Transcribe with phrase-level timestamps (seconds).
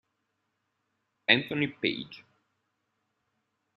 [1.29, 2.25] Anthony Page